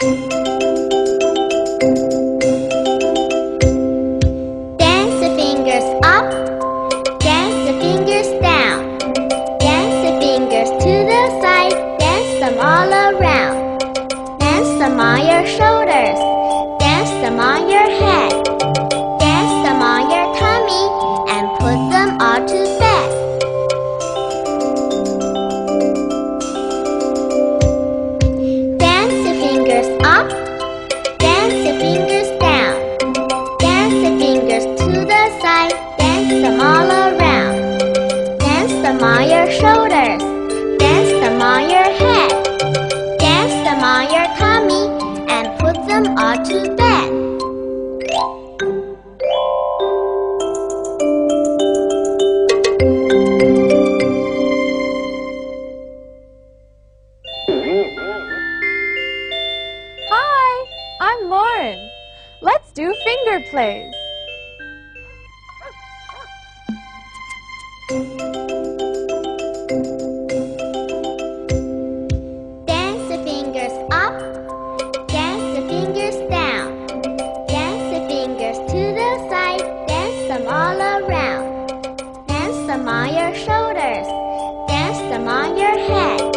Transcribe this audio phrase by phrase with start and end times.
[0.00, 0.14] Dance
[5.18, 6.30] the fingers up,
[7.18, 8.96] dance the fingers down.
[9.58, 13.80] Dance the fingers to the side, dance them all around.
[14.38, 16.20] Dance them on your shoulders,
[16.78, 18.37] dance them on your head.
[62.40, 63.92] Let's do finger plays.
[72.64, 74.14] Dance the fingers up,
[75.08, 76.86] dance the fingers down.
[77.48, 81.66] Dance the fingers to the side, dance them all around.
[82.28, 84.06] Dance them on your shoulders,
[84.68, 86.27] dance them on your head.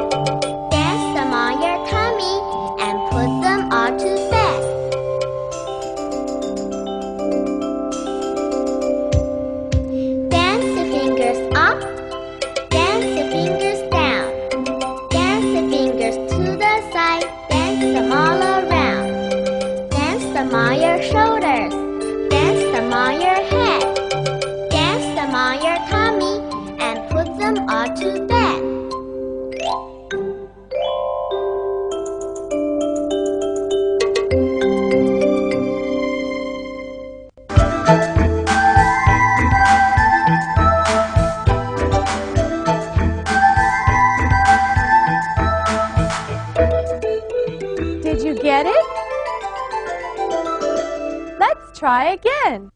[51.53, 52.71] Let's try again.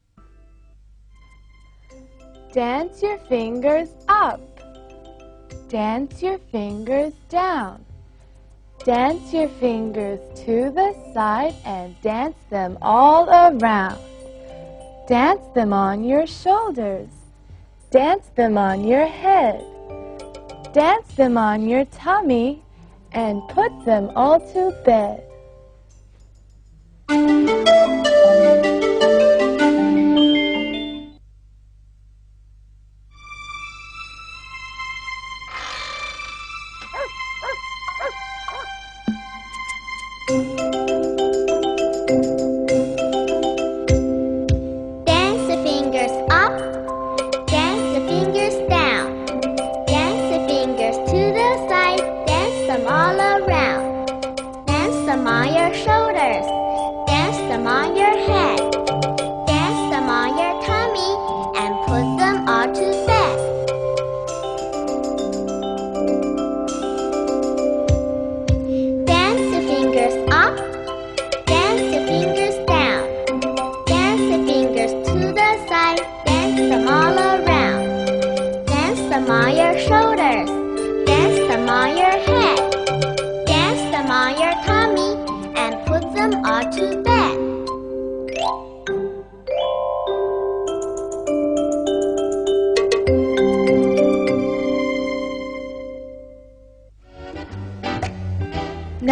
[2.52, 4.41] Dance your fingers up.
[5.69, 7.85] Dance your fingers down.
[8.84, 14.02] Dance your fingers to the side and dance them all around.
[15.08, 17.08] Dance them on your shoulders.
[17.91, 19.64] Dance them on your head.
[20.74, 22.62] Dance them on your tummy
[23.14, 25.25] and put them all to bed.
[55.16, 56.46] Them on your shoulders,
[57.08, 59.05] dance them on your head.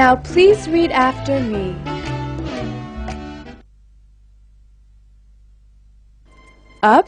[0.04, 1.74] Now please read after me.
[6.84, 7.08] Up,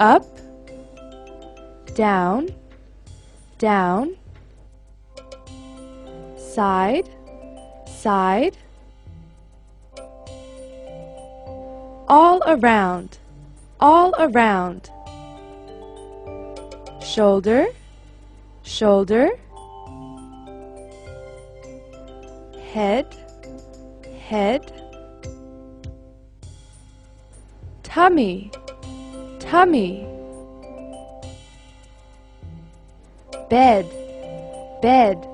[0.00, 0.26] up,
[1.94, 2.50] down,
[3.56, 4.16] down,
[6.36, 7.08] side,
[7.88, 8.58] side,
[12.06, 13.16] all around,
[13.80, 14.90] all around,
[17.00, 17.68] shoulder,
[18.62, 19.30] shoulder,
[22.74, 23.06] head,
[24.26, 24.72] head,
[27.84, 28.50] tummy,
[29.38, 30.04] tummy,
[33.48, 33.86] bed,
[34.82, 35.24] bed,